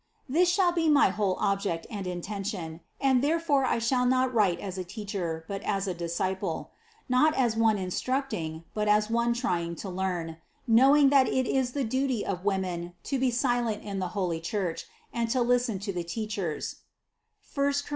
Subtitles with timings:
[0.25, 0.39] 14.
[0.41, 4.79] This shall be my whole object and intention; and therefore I shall not write as
[4.79, 6.71] a teacher, but as a disciple;
[7.07, 11.73] not as one instructing, but as one trying to learn, know ing that it is
[11.73, 15.93] the duty of women to be silent in the holy Church, and to listen to
[15.93, 16.77] the teachers
[17.55, 17.73] (I Cor.